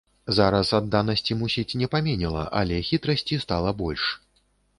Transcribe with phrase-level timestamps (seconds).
[0.37, 4.09] Зараз адданасці, мусіць, не паменела, але хітрасці стала больш.